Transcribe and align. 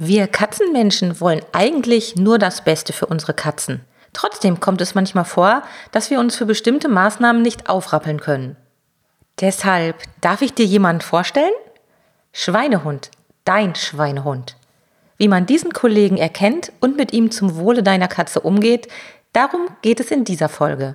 Wir 0.00 0.28
Katzenmenschen 0.28 1.20
wollen 1.20 1.40
eigentlich 1.50 2.14
nur 2.14 2.38
das 2.38 2.62
Beste 2.62 2.92
für 2.92 3.06
unsere 3.06 3.34
Katzen. 3.34 3.80
Trotzdem 4.12 4.60
kommt 4.60 4.80
es 4.80 4.94
manchmal 4.94 5.24
vor, 5.24 5.64
dass 5.90 6.08
wir 6.08 6.20
uns 6.20 6.36
für 6.36 6.46
bestimmte 6.46 6.88
Maßnahmen 6.88 7.42
nicht 7.42 7.68
aufrappeln 7.68 8.20
können. 8.20 8.56
Deshalb 9.40 9.96
darf 10.20 10.40
ich 10.40 10.54
dir 10.54 10.66
jemanden 10.66 11.00
vorstellen? 11.02 11.52
Schweinehund, 12.32 13.10
dein 13.44 13.74
Schweinehund. 13.74 14.54
Wie 15.16 15.26
man 15.26 15.46
diesen 15.46 15.72
Kollegen 15.72 16.16
erkennt 16.16 16.70
und 16.78 16.96
mit 16.96 17.12
ihm 17.12 17.32
zum 17.32 17.56
Wohle 17.56 17.82
deiner 17.82 18.06
Katze 18.06 18.38
umgeht, 18.38 18.86
darum 19.32 19.66
geht 19.82 19.98
es 19.98 20.12
in 20.12 20.24
dieser 20.24 20.48
Folge. 20.48 20.94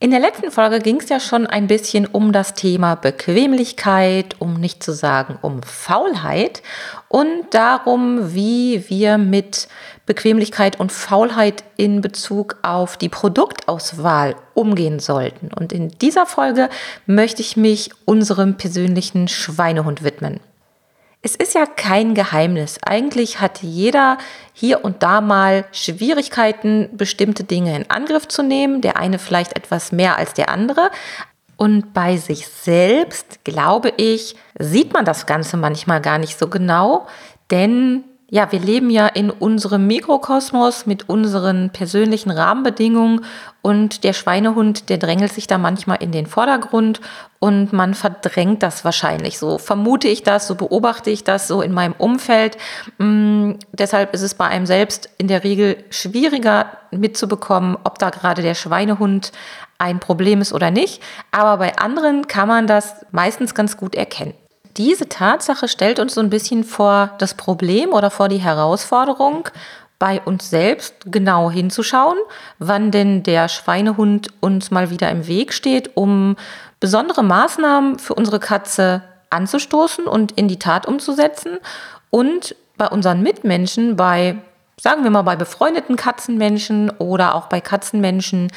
In 0.00 0.12
der 0.12 0.20
letzten 0.20 0.52
Folge 0.52 0.78
ging 0.78 1.00
es 1.00 1.08
ja 1.08 1.18
schon 1.18 1.48
ein 1.48 1.66
bisschen 1.66 2.06
um 2.06 2.30
das 2.30 2.54
Thema 2.54 2.94
Bequemlichkeit, 2.94 4.36
um 4.38 4.54
nicht 4.54 4.80
zu 4.80 4.92
sagen 4.92 5.40
um 5.42 5.60
Faulheit 5.64 6.62
und 7.08 7.46
darum, 7.50 8.32
wie 8.32 8.88
wir 8.88 9.18
mit 9.18 9.66
Bequemlichkeit 10.06 10.78
und 10.78 10.92
Faulheit 10.92 11.64
in 11.76 12.00
Bezug 12.00 12.58
auf 12.62 12.96
die 12.96 13.08
Produktauswahl 13.08 14.36
umgehen 14.54 15.00
sollten. 15.00 15.50
Und 15.52 15.72
in 15.72 15.88
dieser 15.88 16.26
Folge 16.26 16.68
möchte 17.06 17.42
ich 17.42 17.56
mich 17.56 17.90
unserem 18.04 18.56
persönlichen 18.56 19.26
Schweinehund 19.26 20.04
widmen. 20.04 20.38
Es 21.20 21.34
ist 21.34 21.54
ja 21.54 21.66
kein 21.66 22.14
Geheimnis. 22.14 22.78
Eigentlich 22.84 23.40
hat 23.40 23.62
jeder 23.62 24.18
hier 24.52 24.84
und 24.84 25.02
da 25.02 25.20
mal 25.20 25.64
Schwierigkeiten, 25.72 26.90
bestimmte 26.92 27.42
Dinge 27.42 27.74
in 27.74 27.90
Angriff 27.90 28.28
zu 28.28 28.42
nehmen. 28.42 28.80
Der 28.80 28.96
eine 28.96 29.18
vielleicht 29.18 29.56
etwas 29.56 29.90
mehr 29.90 30.16
als 30.16 30.34
der 30.34 30.48
andere. 30.48 30.90
Und 31.56 31.92
bei 31.92 32.16
sich 32.16 32.46
selbst, 32.46 33.44
glaube 33.44 33.92
ich, 33.96 34.36
sieht 34.60 34.92
man 34.92 35.04
das 35.04 35.26
Ganze 35.26 35.56
manchmal 35.56 36.00
gar 36.00 36.18
nicht 36.18 36.38
so 36.38 36.46
genau, 36.46 37.08
denn 37.50 38.04
ja, 38.30 38.52
wir 38.52 38.60
leben 38.60 38.90
ja 38.90 39.06
in 39.06 39.30
unserem 39.30 39.86
Mikrokosmos 39.86 40.84
mit 40.84 41.08
unseren 41.08 41.70
persönlichen 41.70 42.30
Rahmenbedingungen 42.30 43.24
und 43.62 44.04
der 44.04 44.12
Schweinehund, 44.12 44.90
der 44.90 44.98
drängelt 44.98 45.32
sich 45.32 45.46
da 45.46 45.56
manchmal 45.56 46.02
in 46.02 46.12
den 46.12 46.26
Vordergrund 46.26 47.00
und 47.38 47.72
man 47.72 47.94
verdrängt 47.94 48.62
das 48.62 48.84
wahrscheinlich. 48.84 49.38
So 49.38 49.56
vermute 49.56 50.08
ich 50.08 50.24
das, 50.24 50.46
so 50.46 50.56
beobachte 50.56 51.08
ich 51.08 51.24
das 51.24 51.48
so 51.48 51.62
in 51.62 51.72
meinem 51.72 51.94
Umfeld. 51.96 52.58
Mm, 52.98 53.52
deshalb 53.72 54.12
ist 54.12 54.22
es 54.22 54.34
bei 54.34 54.46
einem 54.46 54.66
selbst 54.66 55.08
in 55.16 55.28
der 55.28 55.42
Regel 55.42 55.82
schwieriger 55.88 56.66
mitzubekommen, 56.90 57.78
ob 57.84 57.98
da 57.98 58.10
gerade 58.10 58.42
der 58.42 58.54
Schweinehund 58.54 59.32
ein 59.78 60.00
Problem 60.00 60.42
ist 60.42 60.52
oder 60.52 60.70
nicht. 60.70 61.02
Aber 61.30 61.56
bei 61.56 61.78
anderen 61.78 62.26
kann 62.26 62.48
man 62.48 62.66
das 62.66 63.06
meistens 63.10 63.54
ganz 63.54 63.78
gut 63.78 63.94
erkennen 63.94 64.34
diese 64.78 65.08
Tatsache 65.08 65.68
stellt 65.68 65.98
uns 65.98 66.14
so 66.14 66.20
ein 66.20 66.30
bisschen 66.30 66.64
vor 66.64 67.10
das 67.18 67.34
Problem 67.34 67.92
oder 67.92 68.10
vor 68.10 68.28
die 68.28 68.38
Herausforderung, 68.38 69.48
bei 69.98 70.20
uns 70.20 70.48
selbst 70.48 70.94
genau 71.06 71.50
hinzuschauen, 71.50 72.18
wann 72.60 72.92
denn 72.92 73.24
der 73.24 73.48
Schweinehund 73.48 74.28
uns 74.40 74.70
mal 74.70 74.90
wieder 74.90 75.10
im 75.10 75.26
Weg 75.26 75.52
steht, 75.52 75.96
um 75.96 76.36
besondere 76.78 77.24
Maßnahmen 77.24 77.98
für 77.98 78.14
unsere 78.14 78.38
Katze 78.38 79.02
anzustoßen 79.30 80.06
und 80.06 80.32
in 80.32 80.46
die 80.46 80.60
Tat 80.60 80.86
umzusetzen 80.86 81.58
und 82.10 82.54
bei 82.76 82.86
unseren 82.86 83.22
Mitmenschen, 83.22 83.96
bei 83.96 84.36
sagen 84.80 85.02
wir 85.02 85.10
mal 85.10 85.22
bei 85.22 85.36
befreundeten 85.36 85.96
Katzenmenschen 85.96 86.90
oder 86.98 87.34
auch 87.34 87.46
bei 87.46 87.60
Katzenmenschen, 87.60 88.50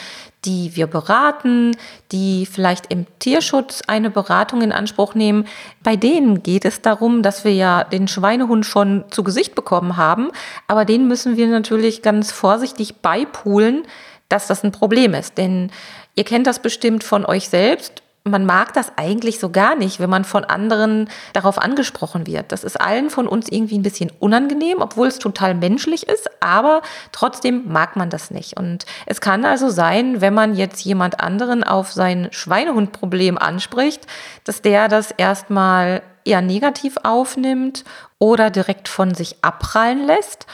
die 0.45 0.75
wir 0.75 0.87
beraten, 0.87 1.75
die 2.11 2.45
vielleicht 2.45 2.91
im 2.91 3.05
Tierschutz 3.19 3.81
eine 3.87 4.09
Beratung 4.09 4.61
in 4.61 4.71
Anspruch 4.71 5.15
nehmen. 5.15 5.47
Bei 5.83 5.95
denen 5.95 6.43
geht 6.43 6.65
es 6.65 6.81
darum, 6.81 7.21
dass 7.21 7.43
wir 7.43 7.53
ja 7.53 7.83
den 7.83 8.07
Schweinehund 8.07 8.65
schon 8.65 9.05
zu 9.09 9.23
Gesicht 9.23 9.55
bekommen 9.55 9.97
haben, 9.97 10.31
aber 10.67 10.85
denen 10.85 11.07
müssen 11.07 11.37
wir 11.37 11.47
natürlich 11.47 12.01
ganz 12.01 12.31
vorsichtig 12.31 12.97
beipulen, 12.97 13.83
dass 14.29 14.47
das 14.47 14.63
ein 14.63 14.71
Problem 14.71 15.13
ist. 15.13 15.37
Denn 15.37 15.71
ihr 16.15 16.23
kennt 16.23 16.47
das 16.47 16.59
bestimmt 16.59 17.03
von 17.03 17.25
euch 17.25 17.49
selbst 17.49 18.00
man 18.23 18.45
mag 18.45 18.73
das 18.73 18.91
eigentlich 18.97 19.39
so 19.39 19.49
gar 19.49 19.75
nicht, 19.75 19.99
wenn 19.99 20.09
man 20.09 20.25
von 20.25 20.43
anderen 20.43 21.09
darauf 21.33 21.57
angesprochen 21.57 22.27
wird. 22.27 22.51
Das 22.51 22.63
ist 22.63 22.79
allen 22.79 23.09
von 23.09 23.27
uns 23.27 23.47
irgendwie 23.49 23.79
ein 23.79 23.83
bisschen 23.83 24.11
unangenehm, 24.19 24.77
obwohl 24.79 25.07
es 25.07 25.17
total 25.17 25.55
menschlich 25.55 26.07
ist, 26.07 26.29
aber 26.39 26.81
trotzdem 27.11 27.71
mag 27.71 27.95
man 27.95 28.11
das 28.11 28.29
nicht. 28.29 28.57
Und 28.57 28.85
es 29.07 29.21
kann 29.21 29.43
also 29.43 29.69
sein, 29.69 30.21
wenn 30.21 30.35
man 30.35 30.55
jetzt 30.55 30.83
jemand 30.85 31.19
anderen 31.19 31.63
auf 31.63 31.91
sein 31.91 32.27
Schweinehundproblem 32.31 33.39
anspricht, 33.39 34.05
dass 34.43 34.61
der 34.61 34.87
das 34.87 35.09
erstmal 35.11 36.03
eher 36.23 36.41
negativ 36.41 36.97
aufnimmt 37.01 37.83
oder 38.19 38.51
direkt 38.51 38.87
von 38.87 39.15
sich 39.15 39.37
abprallen 39.43 40.05
lässt. 40.05 40.45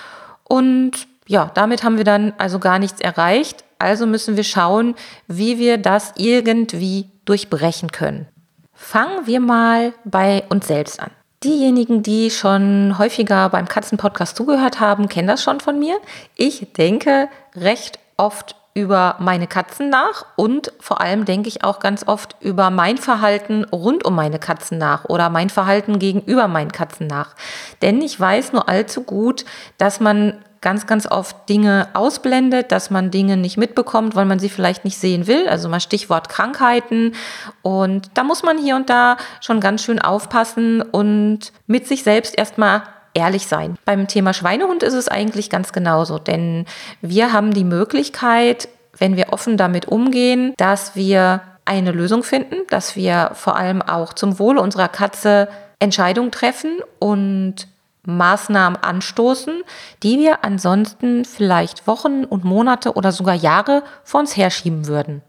Und 0.45 1.07
ja, 1.27 1.51
damit 1.53 1.83
haben 1.83 1.97
wir 1.97 2.05
dann 2.05 2.31
also 2.37 2.59
gar 2.59 2.79
nichts 2.79 3.01
erreicht. 3.01 3.65
Also 3.77 4.07
müssen 4.07 4.37
wir 4.37 4.45
schauen, 4.45 4.95
wie 5.27 5.59
wir 5.59 5.77
das 5.77 6.13
irgendwie 6.15 7.11
durchbrechen 7.27 7.91
können. 7.91 8.27
Fangen 8.73 9.25
wir 9.25 9.39
mal 9.39 9.93
bei 10.05 10.43
uns 10.49 10.67
selbst 10.67 10.99
an. 10.99 11.11
Diejenigen, 11.43 12.01
die 12.01 12.31
schon 12.31 12.97
häufiger 12.97 13.49
beim 13.49 13.67
Katzenpodcast 13.67 14.35
zugehört 14.35 14.79
haben, 14.79 15.07
kennen 15.07 15.27
das 15.27 15.43
schon 15.43 15.59
von 15.59 15.77
mir. 15.77 15.97
Ich 16.35 16.73
denke 16.73 17.29
recht 17.55 17.99
oft 18.17 18.55
über 18.77 19.15
meine 19.19 19.47
Katzen 19.47 19.89
nach 19.89 20.25
und 20.35 20.71
vor 20.79 21.01
allem 21.01 21.25
denke 21.25 21.47
ich 21.49 21.63
auch 21.63 21.79
ganz 21.79 22.07
oft 22.07 22.35
über 22.41 22.69
mein 22.69 22.99
Verhalten 22.99 23.65
rund 23.65 24.05
um 24.05 24.13
meine 24.13 24.37
Katzen 24.37 24.77
nach 24.77 25.05
oder 25.05 25.29
mein 25.29 25.49
Verhalten 25.49 25.97
gegenüber 25.97 26.47
meinen 26.47 26.71
Katzen 26.71 27.07
nach. 27.07 27.35
Denn 27.81 28.01
ich 28.01 28.19
weiß 28.19 28.53
nur 28.53 28.69
allzu 28.69 29.01
gut, 29.01 29.45
dass 29.79 29.99
man 29.99 30.43
ganz, 30.61 30.87
ganz 30.87 31.05
oft 31.05 31.47
Dinge 31.49 31.87
ausblendet, 31.93 32.71
dass 32.71 32.89
man 32.89 33.11
Dinge 33.11 33.37
nicht 33.37 33.57
mitbekommt, 33.57 34.15
weil 34.15 34.25
man 34.25 34.39
sie 34.39 34.49
vielleicht 34.49 34.85
nicht 34.85 34.97
sehen 34.97 35.27
will. 35.27 35.47
Also 35.47 35.69
mal 35.69 35.79
Stichwort 35.79 36.29
Krankheiten. 36.29 37.13
Und 37.61 38.09
da 38.15 38.23
muss 38.23 38.43
man 38.43 38.57
hier 38.57 38.75
und 38.75 38.89
da 38.89 39.17
schon 39.41 39.59
ganz 39.59 39.83
schön 39.83 39.99
aufpassen 39.99 40.81
und 40.81 41.51
mit 41.67 41.87
sich 41.87 42.03
selbst 42.03 42.37
erstmal 42.37 42.83
ehrlich 43.13 43.47
sein. 43.47 43.77
Beim 43.85 44.07
Thema 44.07 44.33
Schweinehund 44.33 44.83
ist 44.83 44.93
es 44.93 45.07
eigentlich 45.07 45.49
ganz 45.49 45.73
genauso, 45.73 46.19
denn 46.19 46.65
wir 47.01 47.33
haben 47.33 47.53
die 47.53 47.63
Möglichkeit, 47.63 48.69
wenn 48.97 49.15
wir 49.15 49.33
offen 49.33 49.57
damit 49.57 49.87
umgehen, 49.87 50.53
dass 50.57 50.95
wir 50.95 51.41
eine 51.65 51.91
Lösung 51.91 52.23
finden, 52.23 52.55
dass 52.69 52.95
wir 52.95 53.31
vor 53.33 53.57
allem 53.57 53.81
auch 53.81 54.13
zum 54.13 54.39
Wohle 54.39 54.61
unserer 54.61 54.87
Katze 54.87 55.49
Entscheidungen 55.79 56.31
treffen 56.31 56.77
und 56.99 57.67
Maßnahmen 58.07 58.81
anstoßen, 58.81 59.61
die 60.01 60.17
wir 60.17 60.43
ansonsten 60.43 61.25
vielleicht 61.25 61.87
Wochen 61.87 62.23
und 62.23 62.43
Monate 62.43 62.93
oder 62.93 63.11
sogar 63.11 63.35
Jahre 63.35 63.83
vor 64.03 64.21
uns 64.21 64.35
herschieben 64.35 64.87
würden. 64.87 65.21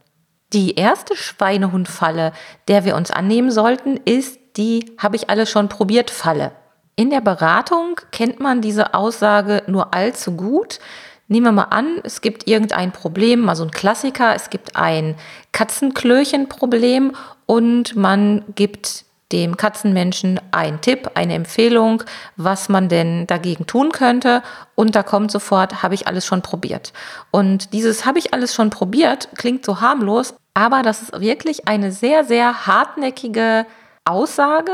Die 0.53 0.77
erste 0.77 1.15
Schweinehundfalle, 1.15 2.33
der 2.69 2.85
wir 2.85 2.97
uns 2.97 3.11
annehmen 3.11 3.51
sollten, 3.51 3.99
ist 3.99 4.39
die 4.57 4.97
habe 4.97 5.17
ich 5.17 5.29
alles 5.29 5.51
schon 5.51 5.69
probiert 5.69 6.11
Falle. 6.11 6.53
In 6.97 7.11
der 7.11 7.21
Beratung 7.21 8.01
kennt 8.13 8.41
man 8.41 8.61
diese 8.61 8.95
Aussage 8.95 9.63
nur 9.67 9.95
allzu 9.95 10.33
gut. 10.33 10.81
Nehmen 11.29 11.47
wir 11.47 11.53
mal 11.53 11.65
an, 11.65 12.01
es 12.03 12.23
gibt 12.23 12.49
irgendein 12.49 12.91
Problem, 12.91 13.41
mal 13.41 13.55
so 13.55 13.65
ein 13.65 13.71
Klassiker, 13.71 14.35
es 14.35 14.51
gibt 14.51 14.77
ein 14.77 15.15
Katzenklöchenproblem 15.53 17.13
und 17.47 17.95
man 17.95 18.45
gibt 18.55 19.05
dem 19.33 19.57
Katzenmenschen 19.57 20.41
ein 20.53 20.81
Tipp, 20.81 21.11
eine 21.15 21.35
Empfehlung, 21.35 22.03
was 22.37 22.69
man 22.69 22.89
denn 22.89 23.27
dagegen 23.27 23.67
tun 23.67 23.93
könnte. 23.93 24.43
Und 24.75 24.95
da 24.95 25.03
kommt 25.03 25.31
sofort, 25.31 25.83
habe 25.83 25.95
ich 25.95 26.07
alles 26.07 26.25
schon 26.25 26.43
probiert. 26.43 26.93
Und 27.31 27.73
dieses 27.73 28.07
habe 28.07 28.19
ich 28.19 28.33
alles 28.33 28.55
schon 28.55 28.71
probiert 28.71 29.29
klingt 29.37 29.65
so 29.65 29.81
harmlos, 29.81 30.35
aber 30.55 30.83
das 30.83 31.03
ist 31.03 31.21
wirklich 31.21 31.69
eine 31.69 31.93
sehr, 31.93 32.25
sehr 32.25 32.67
hartnäckige 32.67 33.67
Aussage, 34.05 34.73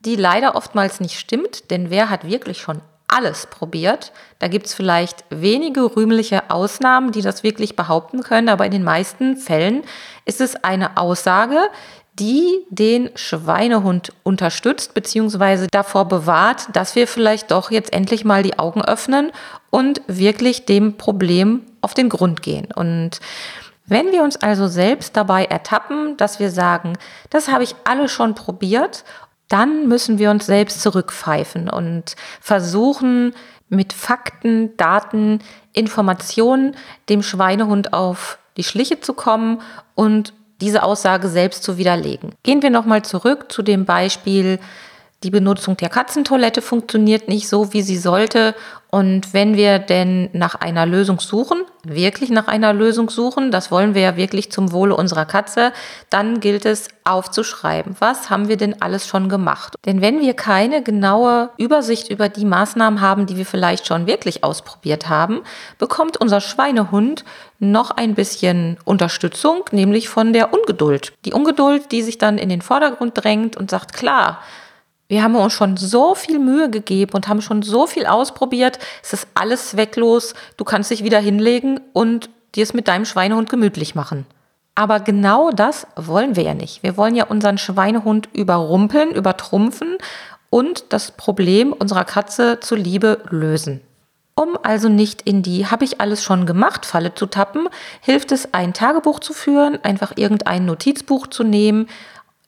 die 0.00 0.16
leider 0.16 0.56
oftmals 0.56 1.00
nicht 1.00 1.18
stimmt. 1.18 1.70
Denn 1.70 1.90
wer 1.90 2.10
hat 2.10 2.26
wirklich 2.26 2.60
schon 2.60 2.80
alles 3.12 3.46
probiert. 3.46 4.12
Da 4.38 4.48
gibt 4.48 4.66
es 4.66 4.74
vielleicht 4.74 5.24
wenige 5.30 5.96
rühmliche 5.96 6.48
Ausnahmen, 6.48 7.10
die 7.10 7.22
das 7.22 7.42
wirklich 7.42 7.74
behaupten 7.74 8.22
können, 8.22 8.48
aber 8.48 8.64
in 8.66 8.70
den 8.70 8.84
meisten 8.84 9.36
Fällen 9.36 9.82
ist 10.26 10.40
es 10.40 10.54
eine 10.62 10.96
Aussage, 10.96 11.58
die 12.20 12.66
den 12.68 13.10
Schweinehund 13.14 14.12
unterstützt 14.22 14.94
bzw. 14.94 15.66
davor 15.70 16.06
bewahrt, 16.06 16.68
dass 16.74 16.94
wir 16.94 17.08
vielleicht 17.08 17.50
doch 17.50 17.70
jetzt 17.70 17.92
endlich 17.92 18.24
mal 18.24 18.42
die 18.42 18.58
Augen 18.58 18.82
öffnen 18.82 19.32
und 19.70 20.02
wirklich 20.06 20.66
dem 20.66 20.98
Problem 20.98 21.62
auf 21.80 21.94
den 21.94 22.10
Grund 22.10 22.42
gehen. 22.42 22.68
Und 22.74 23.20
wenn 23.86 24.12
wir 24.12 24.22
uns 24.22 24.36
also 24.36 24.68
selbst 24.68 25.16
dabei 25.16 25.46
ertappen, 25.46 26.16
dass 26.16 26.38
wir 26.38 26.50
sagen, 26.50 26.92
das 27.30 27.48
habe 27.48 27.64
ich 27.64 27.74
alle 27.84 28.08
schon 28.08 28.34
probiert, 28.34 29.04
dann 29.48 29.88
müssen 29.88 30.18
wir 30.18 30.30
uns 30.30 30.46
selbst 30.46 30.80
zurückpfeifen 30.82 31.68
und 31.68 32.14
versuchen, 32.40 33.34
mit 33.70 33.92
Fakten, 33.92 34.76
Daten, 34.76 35.38
Informationen 35.72 36.76
dem 37.08 37.22
Schweinehund 37.22 37.92
auf 37.92 38.38
die 38.56 38.64
Schliche 38.64 39.00
zu 39.00 39.14
kommen 39.14 39.62
und 39.94 40.34
diese 40.60 40.82
Aussage 40.82 41.28
selbst 41.28 41.62
zu 41.62 41.78
widerlegen. 41.78 42.34
Gehen 42.42 42.62
wir 42.62 42.70
nochmal 42.70 43.02
zurück 43.02 43.50
zu 43.50 43.62
dem 43.62 43.84
Beispiel, 43.84 44.58
die 45.22 45.30
Benutzung 45.30 45.76
der 45.76 45.90
Katzentoilette 45.90 46.62
funktioniert 46.62 47.28
nicht 47.28 47.46
so, 47.46 47.74
wie 47.74 47.82
sie 47.82 47.98
sollte. 47.98 48.54
Und 48.90 49.34
wenn 49.34 49.54
wir 49.54 49.78
denn 49.78 50.30
nach 50.32 50.54
einer 50.54 50.86
Lösung 50.86 51.20
suchen, 51.20 51.62
wirklich 51.84 52.30
nach 52.30 52.48
einer 52.48 52.72
Lösung 52.72 53.10
suchen, 53.10 53.50
das 53.50 53.70
wollen 53.70 53.94
wir 53.94 54.02
ja 54.02 54.16
wirklich 54.16 54.52
zum 54.52 54.72
Wohle 54.72 54.94
unserer 54.94 55.24
Katze, 55.24 55.72
dann 56.10 56.40
gilt 56.40 56.64
es 56.64 56.88
aufzuschreiben, 57.04 57.96
was 57.98 58.30
haben 58.30 58.48
wir 58.48 58.56
denn 58.56 58.80
alles 58.82 59.06
schon 59.06 59.28
gemacht. 59.28 59.74
Denn 59.86 60.00
wenn 60.00 60.20
wir 60.20 60.34
keine 60.34 60.82
genaue 60.82 61.50
Übersicht 61.56 62.10
über 62.10 62.28
die 62.28 62.44
Maßnahmen 62.44 63.00
haben, 63.00 63.26
die 63.26 63.36
wir 63.36 63.46
vielleicht 63.46 63.86
schon 63.86 64.06
wirklich 64.06 64.44
ausprobiert 64.44 65.08
haben, 65.08 65.40
bekommt 65.78 66.16
unser 66.16 66.40
Schweinehund 66.40 67.24
noch 67.58 67.90
ein 67.90 68.14
bisschen 68.14 68.78
Unterstützung, 68.84 69.64
nämlich 69.72 70.08
von 70.08 70.32
der 70.32 70.52
Ungeduld. 70.52 71.12
Die 71.24 71.32
Ungeduld, 71.32 71.92
die 71.92 72.02
sich 72.02 72.18
dann 72.18 72.38
in 72.38 72.48
den 72.48 72.62
Vordergrund 72.62 73.12
drängt 73.22 73.56
und 73.56 73.70
sagt, 73.70 73.92
klar, 73.92 74.38
wir 75.10 75.24
haben 75.24 75.34
uns 75.34 75.52
schon 75.52 75.76
so 75.76 76.14
viel 76.14 76.38
Mühe 76.38 76.70
gegeben 76.70 77.14
und 77.14 77.26
haben 77.26 77.42
schon 77.42 77.62
so 77.62 77.88
viel 77.88 78.06
ausprobiert. 78.06 78.78
Es 79.02 79.12
ist 79.12 79.26
alles 79.34 79.70
zwecklos. 79.70 80.34
Du 80.56 80.62
kannst 80.62 80.92
dich 80.92 81.02
wieder 81.02 81.18
hinlegen 81.18 81.80
und 81.92 82.30
dir 82.54 82.62
es 82.62 82.74
mit 82.74 82.86
deinem 82.86 83.04
Schweinehund 83.04 83.50
gemütlich 83.50 83.96
machen. 83.96 84.24
Aber 84.76 85.00
genau 85.00 85.50
das 85.50 85.88
wollen 85.96 86.36
wir 86.36 86.44
ja 86.44 86.54
nicht. 86.54 86.84
Wir 86.84 86.96
wollen 86.96 87.16
ja 87.16 87.24
unseren 87.24 87.58
Schweinehund 87.58 88.28
überrumpeln, 88.32 89.10
übertrumpfen 89.10 89.98
und 90.48 90.92
das 90.92 91.10
Problem 91.10 91.72
unserer 91.72 92.04
Katze 92.04 92.60
zuliebe 92.60 93.24
lösen. 93.30 93.80
Um 94.36 94.56
also 94.62 94.88
nicht 94.88 95.22
in 95.22 95.42
die 95.42 95.66
habe 95.66 95.84
ich 95.84 96.00
alles 96.00 96.22
schon 96.22 96.46
gemacht 96.46 96.86
Falle 96.86 97.16
zu 97.16 97.26
tappen, 97.26 97.68
hilft 98.00 98.30
es, 98.30 98.54
ein 98.54 98.74
Tagebuch 98.74 99.18
zu 99.18 99.32
führen, 99.32 99.82
einfach 99.82 100.12
irgendein 100.14 100.66
Notizbuch 100.66 101.26
zu 101.26 101.42
nehmen, 101.42 101.88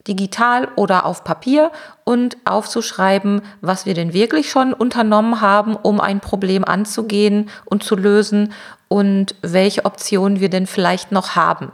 digital 0.07 0.69
oder 0.77 1.07
auf 1.07 1.25
Papier 1.25 1.71
und 2.05 2.37
aufzuschreiben, 2.45 3.43
was 3.61 3.87
wir 3.87 3.95
denn 3.95 4.13
wirklich 4.13 4.51
schon 4.51 4.73
unternommen 4.73 5.41
haben, 5.41 5.77
um 5.77 6.01
ein 6.01 6.21
Problem 6.21 6.65
anzugehen 6.65 7.51
und 7.65 7.85
zu 7.85 7.97
lösen 7.97 8.53
und 8.89 9.35
welche 9.43 9.85
Optionen 9.85 10.41
wir 10.41 10.51
denn 10.51 10.67
vielleicht 10.67 11.13
noch 11.13 11.37
haben. 11.37 11.73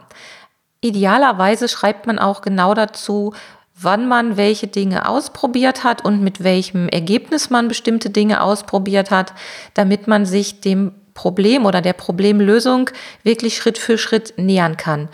Idealerweise 0.80 1.68
schreibt 1.68 2.06
man 2.06 2.18
auch 2.18 2.42
genau 2.42 2.74
dazu, 2.74 3.32
wann 3.80 4.08
man 4.08 4.36
welche 4.36 4.66
Dinge 4.66 5.08
ausprobiert 5.08 5.84
hat 5.84 6.04
und 6.04 6.22
mit 6.22 6.42
welchem 6.42 6.88
Ergebnis 6.88 7.50
man 7.50 7.68
bestimmte 7.68 8.10
Dinge 8.10 8.42
ausprobiert 8.42 9.10
hat, 9.10 9.32
damit 9.74 10.06
man 10.06 10.26
sich 10.26 10.60
dem 10.60 10.92
Problem 11.14 11.66
oder 11.66 11.80
der 11.80 11.94
Problemlösung 11.94 12.90
wirklich 13.24 13.56
Schritt 13.56 13.78
für 13.78 13.98
Schritt 13.98 14.34
nähern 14.36 14.76
kann. 14.76 15.08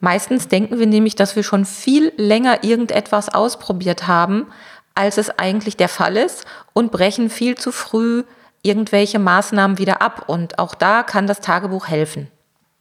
Meistens 0.00 0.48
denken 0.48 0.78
wir 0.78 0.86
nämlich, 0.86 1.14
dass 1.14 1.36
wir 1.36 1.42
schon 1.42 1.64
viel 1.64 2.12
länger 2.16 2.64
irgendetwas 2.64 3.28
ausprobiert 3.28 4.06
haben, 4.06 4.46
als 4.94 5.18
es 5.18 5.30
eigentlich 5.38 5.76
der 5.76 5.88
Fall 5.88 6.16
ist 6.16 6.46
und 6.72 6.90
brechen 6.90 7.30
viel 7.30 7.56
zu 7.56 7.70
früh 7.70 8.24
irgendwelche 8.62 9.18
Maßnahmen 9.18 9.78
wieder 9.78 10.02
ab. 10.02 10.24
Und 10.26 10.58
auch 10.58 10.74
da 10.74 11.02
kann 11.02 11.26
das 11.26 11.40
Tagebuch 11.40 11.88
helfen. 11.88 12.28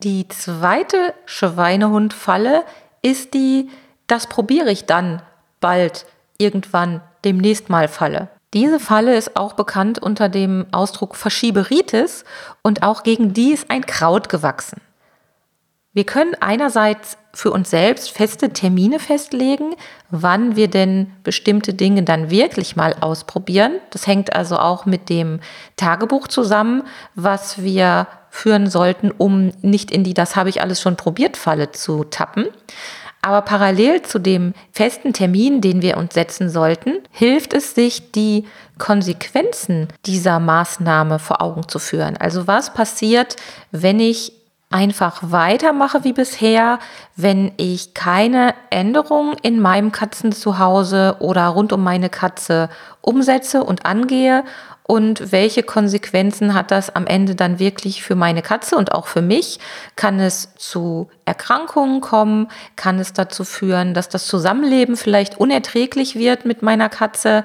Die 0.01 0.27
zweite 0.30 1.13
Schweinehundfalle 1.25 2.63
ist 3.01 3.33
die, 3.33 3.69
das 4.07 4.27
probiere 4.27 4.71
ich 4.71 4.86
dann 4.86 5.21
bald 5.60 6.06
irgendwann 6.38 7.01
demnächst 7.25 7.69
mal 7.69 7.88
Falle. 7.89 8.30
Diese 8.54 8.80
Falle 8.80 9.16
ist 9.16 9.36
auch 9.36 9.54
bekannt 9.54 10.00
unter 10.00 10.30
dem 10.30 10.66
Ausdruck 10.71 11.16
Verschieberitis 11.16 12.24
und 12.63 12.81
auch 12.81 13.04
gegen 13.04 13.33
die 13.33 13.51
ist 13.51 13.69
ein 13.69 13.86
Kraut 13.86 14.30
gewachsen. 14.30 14.81
Wir 15.94 16.06
können 16.06 16.36
einerseits 16.39 17.18
für 17.33 17.51
uns 17.51 17.71
selbst 17.71 18.12
feste 18.12 18.51
Termine 18.51 19.00
festlegen, 19.00 19.75
wann 20.12 20.56
wir 20.56 20.68
denn 20.68 21.12
bestimmte 21.24 21.74
Dinge 21.74 22.03
dann 22.03 22.30
wirklich 22.30 22.75
mal 22.75 22.95
ausprobieren. 23.01 23.74
Das 23.89 24.06
hängt 24.06 24.33
also 24.33 24.57
auch 24.57 24.86
mit 24.86 25.09
dem 25.09 25.39
Tagebuch 25.77 26.27
zusammen, 26.27 26.83
was 27.15 27.63
wir 27.63 28.07
führen 28.30 28.69
sollten, 28.69 29.12
um 29.12 29.51
nicht 29.62 29.89
in 29.89 30.03
die 30.03 30.13
Das 30.13 30.36
habe 30.36 30.50
ich 30.50 30.62
alles 30.62 30.80
schon 30.80 30.95
probiert 30.95 31.38
Falle 31.38 31.71
zu 31.71 32.03
tappen. 32.03 32.45
Aber 33.21 33.42
parallel 33.42 34.01
zu 34.03 34.18
dem 34.19 34.53
festen 34.71 35.12
Termin, 35.12 35.59
den 35.59 35.81
wir 35.81 35.97
uns 35.97 36.13
setzen 36.13 36.50
sollten, 36.50 37.00
hilft 37.12 37.53
es 37.53 37.75
sich, 37.75 38.12
die 38.12 38.45
Konsequenzen 38.77 39.89
dieser 40.06 40.39
Maßnahme 40.39 41.19
vor 41.19 41.42
Augen 41.42 41.68
zu 41.68 41.80
führen. 41.80 42.15
Also 42.15 42.47
was 42.47 42.74
passiert, 42.74 43.35
wenn 43.71 44.00
ich 44.00 44.38
einfach 44.69 45.19
weitermache 45.21 46.04
wie 46.04 46.13
bisher, 46.13 46.80
wenn 47.16 47.51
ich 47.57 47.95
keine 47.95 48.54
Änderungen 48.69 49.36
in 49.42 49.60
meinem 49.60 49.92
Katzenzuhause 49.92 51.18
oder 51.19 51.48
rund 51.48 51.74
um 51.74 51.83
meine 51.83 52.10
Katze 52.10 52.69
umsetze 53.01 53.63
und 53.63 53.86
angehe 53.86 54.44
und 54.89 55.31
welche 55.31 55.62
Konsequenzen 55.62 56.56
hat 56.56 56.71
das 56.71 56.95
am 56.95 57.06
Ende 57.06 57.36
dann 57.36 57.60
wirklich 57.60 58.01
für 58.01 58.16
meine 58.16 58.42
Katze 58.42 58.75
und 58.75 58.92
auch 58.92 59.06
für 59.06 59.21
mich? 59.21 59.60
Kann 59.95 60.19
es 60.19 60.56
zu 60.56 61.10
Erkrankungen 61.25 62.01
kommen? 62.01 62.48
Kann 62.75 62.98
es 62.98 63.13
dazu 63.13 63.44
führen, 63.44 63.94
dass 63.94 64.10
das 64.10 64.25
Zusammenleben 64.25 64.98
vielleicht 64.98 65.39
unerträglich 65.39 66.16
wird 66.16 66.45
mit 66.45 66.63
meiner 66.63 66.89
Katze? 66.89 67.44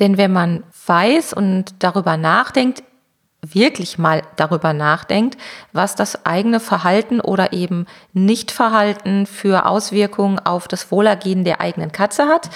Denn 0.00 0.18
wenn 0.18 0.34
man 0.34 0.64
weiß 0.86 1.32
und 1.32 1.76
darüber 1.78 2.18
nachdenkt, 2.18 2.82
wirklich 3.54 3.98
mal 3.98 4.22
darüber 4.36 4.72
nachdenkt, 4.72 5.36
was 5.72 5.94
das 5.94 6.26
eigene 6.26 6.60
Verhalten 6.60 7.20
oder 7.20 7.52
eben 7.52 7.86
Nichtverhalten 8.12 9.26
für 9.26 9.66
Auswirkungen 9.66 10.38
auf 10.38 10.68
das 10.68 10.90
Wohlergehen 10.90 11.44
der 11.44 11.60
eigenen 11.60 11.92
Katze 11.92 12.26
hat, 12.26 12.50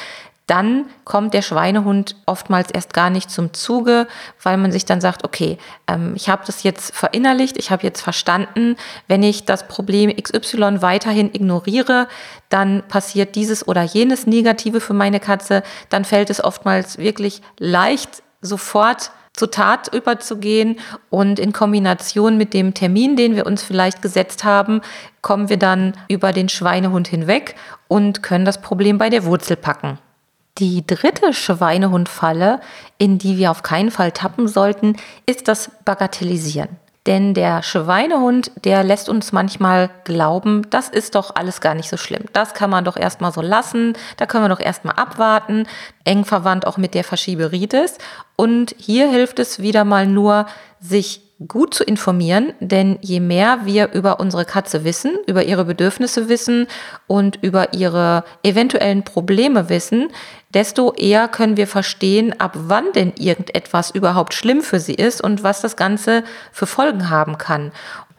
dann 0.50 0.86
kommt 1.04 1.32
der 1.32 1.42
Schweinehund 1.42 2.16
oftmals 2.26 2.72
erst 2.72 2.92
gar 2.92 3.08
nicht 3.08 3.30
zum 3.30 3.54
Zuge, 3.54 4.08
weil 4.42 4.56
man 4.56 4.72
sich 4.72 4.84
dann 4.84 5.00
sagt, 5.00 5.22
okay, 5.22 5.58
ähm, 5.86 6.14
ich 6.16 6.28
habe 6.28 6.42
das 6.44 6.64
jetzt 6.64 6.92
verinnerlicht, 6.92 7.56
ich 7.56 7.70
habe 7.70 7.84
jetzt 7.84 8.00
verstanden, 8.00 8.74
wenn 9.06 9.22
ich 9.22 9.44
das 9.44 9.68
Problem 9.68 10.10
XY 10.10 10.82
weiterhin 10.82 11.32
ignoriere, 11.32 12.08
dann 12.48 12.82
passiert 12.88 13.36
dieses 13.36 13.68
oder 13.68 13.84
jenes 13.84 14.26
Negative 14.26 14.80
für 14.80 14.92
meine 14.92 15.20
Katze, 15.20 15.62
dann 15.88 16.04
fällt 16.04 16.30
es 16.30 16.42
oftmals 16.42 16.98
wirklich 16.98 17.42
leicht 17.60 18.24
sofort 18.40 19.12
zur 19.32 19.50
Tat 19.50 19.92
überzugehen 19.94 20.78
und 21.08 21.38
in 21.38 21.52
Kombination 21.52 22.36
mit 22.36 22.52
dem 22.52 22.74
Termin, 22.74 23.16
den 23.16 23.36
wir 23.36 23.46
uns 23.46 23.62
vielleicht 23.62 24.02
gesetzt 24.02 24.44
haben, 24.44 24.80
kommen 25.22 25.48
wir 25.48 25.56
dann 25.56 25.94
über 26.08 26.32
den 26.32 26.48
Schweinehund 26.48 27.08
hinweg 27.08 27.54
und 27.88 28.22
können 28.22 28.44
das 28.44 28.60
Problem 28.60 28.98
bei 28.98 29.08
der 29.08 29.24
Wurzel 29.24 29.56
packen. 29.56 29.98
Die 30.58 30.86
dritte 30.86 31.32
Schweinehundfalle, 31.32 32.60
in 32.98 33.18
die 33.18 33.38
wir 33.38 33.50
auf 33.50 33.62
keinen 33.62 33.90
Fall 33.90 34.12
tappen 34.12 34.46
sollten, 34.46 34.96
ist 35.24 35.48
das 35.48 35.70
Bagatellisieren. 35.84 36.76
Denn 37.06 37.32
der 37.32 37.62
Schweinehund, 37.62 38.50
der 38.64 38.84
lässt 38.84 39.08
uns 39.08 39.32
manchmal 39.32 39.88
glauben, 40.04 40.68
das 40.68 40.88
ist 40.88 41.14
doch 41.14 41.34
alles 41.34 41.62
gar 41.62 41.74
nicht 41.74 41.88
so 41.88 41.96
schlimm. 41.96 42.24
Das 42.34 42.52
kann 42.52 42.68
man 42.68 42.84
doch 42.84 42.96
erstmal 42.96 43.32
so 43.32 43.40
lassen, 43.40 43.94
da 44.18 44.26
können 44.26 44.44
wir 44.44 44.48
doch 44.50 44.60
erstmal 44.60 44.96
abwarten. 44.96 45.66
Eng 46.04 46.26
verwandt 46.26 46.66
auch 46.66 46.76
mit 46.76 46.92
der 46.94 47.04
Verschieberitis. 47.04 47.96
Und 48.36 48.74
hier 48.78 49.08
hilft 49.08 49.38
es 49.38 49.60
wieder 49.60 49.84
mal 49.84 50.06
nur, 50.06 50.46
sich 50.78 51.22
gut 51.48 51.72
zu 51.72 51.84
informieren, 51.84 52.52
denn 52.60 52.98
je 53.00 53.18
mehr 53.18 53.60
wir 53.64 53.92
über 53.92 54.20
unsere 54.20 54.44
Katze 54.44 54.84
wissen, 54.84 55.16
über 55.26 55.44
ihre 55.44 55.64
Bedürfnisse 55.64 56.28
wissen 56.28 56.66
und 57.06 57.36
über 57.42 57.72
ihre 57.72 58.24
eventuellen 58.42 59.04
Probleme 59.04 59.70
wissen, 59.70 60.08
desto 60.52 60.92
eher 60.92 61.28
können 61.28 61.56
wir 61.56 61.66
verstehen, 61.66 62.38
ab 62.38 62.52
wann 62.54 62.92
denn 62.92 63.14
irgendetwas 63.16 63.90
überhaupt 63.90 64.34
schlimm 64.34 64.60
für 64.60 64.80
sie 64.80 64.94
ist 64.94 65.22
und 65.22 65.42
was 65.42 65.62
das 65.62 65.76
Ganze 65.76 66.24
für 66.52 66.66
Folgen 66.66 67.08
haben 67.08 67.38
kann. 67.38 67.72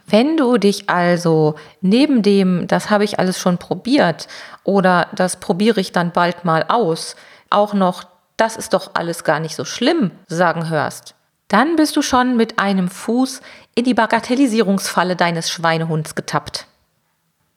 Wenn 0.08 0.36
du 0.36 0.58
dich 0.58 0.90
also 0.90 1.56
neben 1.80 2.24
dem, 2.24 2.68
das 2.68 2.90
habe 2.90 3.04
ich 3.04 3.20
alles 3.20 3.40
schon 3.40 3.60
probiert 3.60 4.28
oder 4.64 5.08
das 5.16 5.38
probiere 5.38 5.80
ich 5.80 5.92
dann 5.92 6.12
bald 6.12 6.44
mal 6.44 6.66
aus, 6.68 7.16
auch 7.52 7.74
noch, 7.74 8.04
das 8.36 8.58
ist 8.58 8.74
doch 8.74 8.92
alles 8.96 9.24
gar 9.24 9.40
nicht 9.40 9.56
so 9.56 9.64
schlimm 9.64 10.12
sagen 10.28 10.70
hörst, 10.70 11.14
dann 11.52 11.76
bist 11.76 11.98
du 11.98 12.02
schon 12.02 12.38
mit 12.38 12.60
einem 12.60 12.88
Fuß 12.88 13.42
in 13.76 13.84
die 13.84 13.94
Bagatellisierungsfalle 13.94 15.18
deines 15.18 15.50
Schweinehunds 15.50 16.16
getappt. 16.16 16.66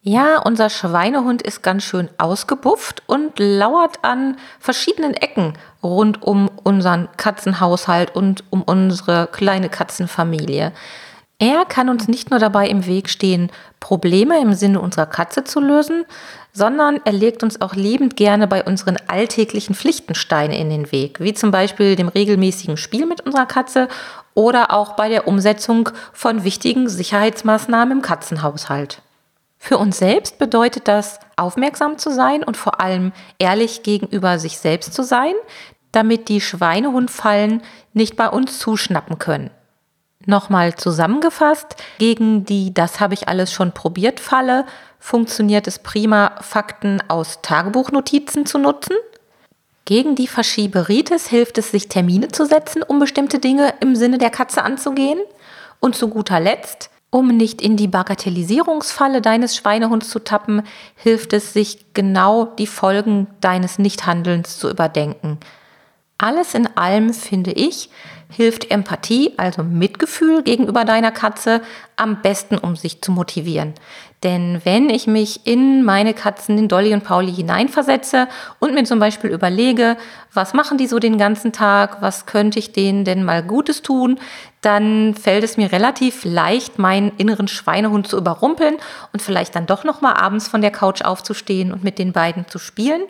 Ja, 0.03 0.39
unser 0.39 0.69
Schweinehund 0.69 1.43
ist 1.43 1.63
ganz 1.63 1.85
schön 1.85 2.11
ausgebufft 2.19 3.05
und 3.07 3.39
lauert 3.39 4.01
an 4.03 4.37
verschiedenen 4.59 5.15
Ecken 5.15 5.55
rund 5.83 6.23
um 6.23 6.51
unseren 6.63 7.09
Katzenhaushalt 7.17 8.15
und 8.15 8.43
um 8.51 8.63
unsere 8.63 9.29
kleine 9.29 9.69
Katzenfamilie. 9.69 10.73
Er 11.39 11.65
kann 11.65 11.89
uns 11.89 12.07
nicht 12.07 12.31
nur 12.31 12.39
dabei 12.39 12.69
im 12.69 12.87
Weg 12.87 13.11
stehen, 13.11 13.51
Probleme 13.81 14.41
im 14.41 14.55
Sinne 14.55 14.81
unserer 14.81 15.07
Katze 15.07 15.45
zu 15.45 15.61
lösen, 15.61 16.05
sondern 16.53 17.01
er 17.05 17.13
legt 17.13 17.43
uns 17.43 17.61
auch 17.61 17.75
liebend 17.75 18.17
gerne 18.17 18.47
bei 18.47 18.63
unseren 18.63 18.97
alltäglichen 19.09 19.75
Pflichtensteine 19.75 20.57
in 20.57 20.71
den 20.71 20.93
Weg, 20.93 21.19
wie 21.19 21.35
zum 21.35 21.51
Beispiel 21.51 21.97
dem 21.97 22.09
regelmäßigen 22.09 22.77
Spiel 22.77 23.05
mit 23.07 23.21
unserer 23.23 23.47
Katze 23.47 23.89
oder 24.35 24.73
auch 24.73 24.93
bei 24.95 25.09
der 25.09 25.27
Umsetzung 25.27 25.91
von 26.13 26.45
wichtigen 26.45 26.89
Sicherheitsmaßnahmen 26.89 27.99
im 27.99 28.03
Katzenhaushalt. 28.03 29.03
Für 29.59 29.79
uns 29.79 29.99
selbst 29.99 30.39
bedeutet 30.39 30.87
das, 30.87 31.19
aufmerksam 31.37 31.99
zu 31.99 32.11
sein 32.11 32.45
und 32.45 32.57
vor 32.57 32.81
allem 32.81 33.13
ehrlich 33.39 33.83
gegenüber 33.83 34.39
sich 34.39 34.59
selbst 34.59 34.95
zu 34.95 35.03
sein, 35.03 35.35
damit 35.91 36.29
die 36.29 36.41
Schweinehundfallen 36.41 37.63
nicht 37.93 38.15
bei 38.15 38.29
uns 38.29 38.59
zuschnappen 38.59 39.19
können. 39.19 39.51
Nochmal 40.27 40.75
zusammengefasst, 40.75 41.77
gegen 41.99 42.45
die 42.45 42.73
Das 42.73 43.01
habe 43.01 43.15
ich 43.15 43.29
alles 43.29 43.53
schon 43.53 43.73
probiert 43.73 44.21
Falle 44.21 44.65
funktioniert 44.99 45.67
es 45.67 45.81
prima, 45.81 46.33
Fakten 46.41 47.03
aus 47.09 47.41
Tagebuchnotizen 47.43 48.47
zu 48.47 48.57
nutzen. 48.57 48.97
Gegen 49.85 50.15
die 50.15 50.27
Verschieberitis 50.27 51.29
hilft 51.29 51.59
es, 51.59 51.71
sich 51.71 51.89
Termine 51.89 52.29
zu 52.29 52.47
setzen, 52.47 52.83
um 52.83 53.01
bestimmte 53.01 53.39
Dinge 53.39 53.75
im 53.81 53.97
Sinne 53.97 54.17
der 54.17 54.31
Katze 54.31 54.63
anzugehen. 54.63 55.19
Und 55.79 55.95
zu 55.95 56.09
guter 56.09 56.41
Letzt 56.41 56.89
um 57.15 57.29
nicht 57.29 57.63
in 57.63 57.77
die 57.77 57.87
Bagatellisierungsfalle 57.87 59.23
deines 59.23 59.55
Schweinehunds 59.55 60.11
zu 60.11 60.19
tappen, 60.19 60.63
hilft 60.97 61.33
es, 61.33 61.53
sich 61.53 61.95
genau 61.95 62.45
die 62.45 62.67
Folgen 62.67 63.29
deines 63.41 63.79
Nichthandelns 63.79 64.59
zu 64.59 64.69
überdenken. 64.69 65.39
Alles 66.19 66.55
in 66.55 66.77
allem, 66.77 67.15
finde 67.15 67.53
ich, 67.53 67.89
hilft 68.35 68.71
Empathie, 68.71 69.33
also 69.37 69.63
Mitgefühl 69.63 70.43
gegenüber 70.43 70.85
deiner 70.85 71.13
Katze, 71.13 71.61
am 71.97 72.21
besten, 72.23 72.59
um 72.59 72.75
sich 72.75 73.01
zu 73.01 73.13
motivieren. 73.13 73.75
Denn 74.25 74.63
wenn 74.65 74.89
ich 74.89 75.07
mich 75.07 75.47
in 75.47 75.85
meine 75.85 76.15
Katzen, 76.15 76.57
in 76.57 76.67
Dolly 76.67 76.95
und 76.95 77.05
Pauli 77.05 77.33
hineinversetze 77.33 78.27
und 78.59 78.73
mir 78.73 78.85
zum 78.85 78.99
Beispiel 78.99 79.31
überlege, 79.31 79.99
was 80.33 80.55
machen 80.55 80.79
die 80.79 80.87
so 80.87 80.99
den 80.99 81.19
ganzen 81.19 81.53
Tag, 81.53 82.01
was 82.01 82.25
könnte 82.25 82.59
ich 82.59 82.73
denen 82.73 83.05
denn 83.05 83.23
mal 83.23 83.43
Gutes 83.43 83.83
tun, 83.83 84.19
dann 84.63 85.15
fällt 85.15 85.45
es 85.45 85.59
mir 85.59 85.71
relativ 85.73 86.25
leicht, 86.25 86.79
meinen 86.79 87.13
inneren 87.19 87.49
Schweinehund 87.49 88.09
zu 88.09 88.17
überrumpeln 88.17 88.77
und 89.13 89.21
vielleicht 89.21 89.55
dann 89.55 89.67
doch 89.67 89.85
noch 89.85 90.01
mal 90.01 90.15
abends 90.15 90.49
von 90.49 90.63
der 90.63 90.71
Couch 90.71 91.03
aufzustehen 91.03 91.71
und 91.71 91.85
mit 91.85 91.99
den 91.99 92.13
beiden 92.13 92.49
zu 92.49 92.59
spielen. 92.59 93.03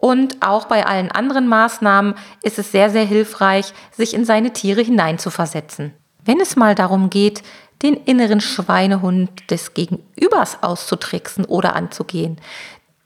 Und 0.00 0.36
auch 0.46 0.66
bei 0.66 0.86
allen 0.86 1.10
anderen 1.10 1.48
Maßnahmen 1.48 2.14
ist 2.44 2.60
es 2.60 2.70
sehr, 2.70 2.88
sehr 2.88 3.04
hilfreich, 3.04 3.74
sich 3.90 4.14
in 4.14 4.24
seine 4.24 4.52
Tiere 4.52 4.80
hineinzuversetzen. 4.80 5.92
Wenn 6.24 6.40
es 6.40 6.54
mal 6.54 6.76
darum 6.76 7.10
geht, 7.10 7.42
den 7.82 7.94
inneren 7.94 8.40
Schweinehund 8.40 9.50
des 9.50 9.74
Gegenübers 9.74 10.62
auszutricksen 10.62 11.44
oder 11.44 11.74
anzugehen. 11.74 12.40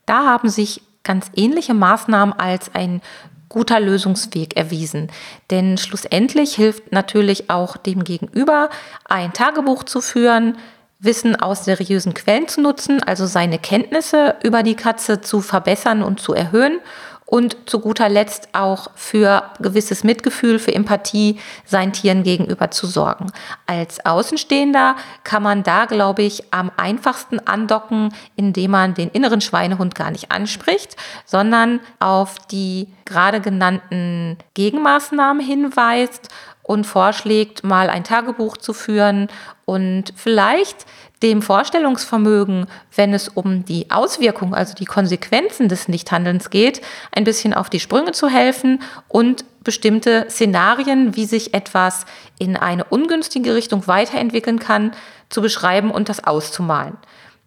Da 0.05 0.25
haben 0.25 0.49
sich 0.49 0.83
ganz 1.03 1.31
ähnliche 1.35 1.73
Maßnahmen 1.73 2.37
als 2.39 2.75
ein 2.75 3.01
guter 3.49 3.79
Lösungsweg 3.79 4.55
erwiesen. 4.55 5.11
Denn 5.49 5.79
schlussendlich 5.79 6.55
hilft 6.55 6.91
natürlich 6.91 7.49
auch 7.49 7.75
dem 7.75 8.03
Gegenüber, 8.03 8.69
ein 9.05 9.33
Tagebuch 9.33 9.83
zu 9.83 9.99
führen, 9.99 10.57
Wissen 11.03 11.35
aus 11.35 11.65
seriösen 11.65 12.13
Quellen 12.13 12.47
zu 12.47 12.61
nutzen, 12.61 13.03
also 13.03 13.25
seine 13.25 13.59
Kenntnisse 13.59 14.35
über 14.43 14.63
die 14.63 14.75
Katze 14.75 15.21
zu 15.21 15.41
verbessern 15.41 16.01
und 16.01 16.19
zu 16.19 16.33
erhöhen 16.33 16.79
und 17.25 17.57
zu 17.67 17.79
guter 17.79 18.09
Letzt 18.09 18.49
auch 18.53 18.91
für 18.95 19.43
gewisses 19.59 20.03
Mitgefühl, 20.03 20.59
für 20.59 20.73
Empathie 20.75 21.39
seinen 21.65 21.91
Tieren 21.91 22.21
gegenüber 22.21 22.69
zu 22.69 22.85
sorgen. 22.85 23.31
Als 23.65 24.05
Außenstehender 24.05 24.95
kann 25.23 25.41
man 25.41 25.63
da, 25.63 25.85
glaube 25.85 26.21
ich, 26.21 26.53
am 26.53 26.71
einfachsten 26.77 27.39
andocken, 27.39 28.13
indem 28.35 28.71
man 28.71 28.93
den 28.93 29.09
inneren 29.09 29.41
Schweinehund 29.41 29.95
gar 29.95 30.11
nicht 30.11 30.31
anspricht, 30.31 30.95
sondern 31.25 31.79
auf 31.99 32.37
die 32.51 32.87
gerade 33.05 33.41
genannten 33.41 34.37
Gegenmaßnahmen 34.53 35.43
hinweist 35.43 36.29
und 36.61 36.85
vorschlägt, 36.85 37.63
mal 37.63 37.89
ein 37.89 38.03
Tagebuch 38.03 38.57
zu 38.57 38.73
führen 38.73 39.27
und 39.65 40.13
vielleicht 40.15 40.85
dem 41.21 41.41
Vorstellungsvermögen, 41.41 42.67
wenn 42.95 43.13
es 43.13 43.29
um 43.29 43.63
die 43.63 43.89
Auswirkungen, 43.89 44.53
also 44.53 44.73
die 44.73 44.85
Konsequenzen 44.85 45.69
des 45.69 45.87
Nichthandelns 45.87 46.49
geht, 46.49 46.81
ein 47.13 47.23
bisschen 47.23 47.53
auf 47.53 47.69
die 47.69 47.79
Sprünge 47.79 48.11
zu 48.11 48.27
helfen 48.27 48.81
und 49.07 49.45
bestimmte 49.63 50.25
Szenarien, 50.29 51.15
wie 51.15 51.25
sich 51.25 51.53
etwas 51.53 52.05
in 52.39 52.57
eine 52.57 52.83
ungünstige 52.83 53.55
Richtung 53.55 53.87
weiterentwickeln 53.87 54.59
kann, 54.59 54.91
zu 55.29 55.41
beschreiben 55.41 55.91
und 55.91 56.09
das 56.09 56.23
auszumalen. 56.25 56.97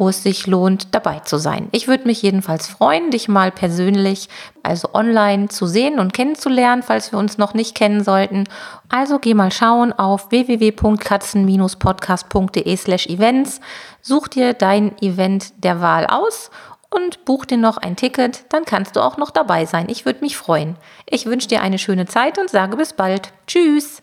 wo 0.00 0.08
es 0.08 0.22
sich 0.22 0.46
lohnt, 0.46 0.94
dabei 0.94 1.18
zu 1.20 1.36
sein. 1.36 1.68
Ich 1.72 1.86
würde 1.86 2.06
mich 2.06 2.22
jedenfalls 2.22 2.66
freuen, 2.66 3.10
dich 3.10 3.28
mal 3.28 3.52
persönlich, 3.52 4.30
also 4.62 4.88
online 4.94 5.48
zu 5.48 5.66
sehen 5.66 5.98
und 6.00 6.14
kennenzulernen, 6.14 6.82
falls 6.82 7.12
wir 7.12 7.18
uns 7.18 7.36
noch 7.38 7.54
nicht 7.54 7.74
kennen 7.74 8.02
sollten. 8.02 8.44
Also 8.88 9.18
geh 9.18 9.34
mal 9.34 9.52
schauen 9.52 9.92
auf 9.92 10.30
www.katzen-podcast.de 10.30 12.76
slash 12.76 13.06
events, 13.06 13.60
such 14.00 14.28
dir 14.28 14.54
dein 14.54 14.96
Event 15.02 15.52
der 15.62 15.82
Wahl 15.82 16.06
aus 16.06 16.50
und 16.88 17.24
buch 17.24 17.44
dir 17.44 17.58
noch 17.58 17.76
ein 17.76 17.96
Ticket, 17.96 18.44
dann 18.48 18.64
kannst 18.64 18.96
du 18.96 19.00
auch 19.00 19.18
noch 19.18 19.30
dabei 19.30 19.66
sein. 19.66 19.86
Ich 19.88 20.06
würde 20.06 20.22
mich 20.22 20.36
freuen. 20.36 20.74
Ich 21.06 21.26
wünsche 21.26 21.48
dir 21.48 21.62
eine 21.62 21.78
schöne 21.78 22.06
Zeit 22.06 22.38
und 22.38 22.50
sage 22.50 22.76
bis 22.76 22.94
bald. 22.94 23.32
Tschüss! 23.46 24.02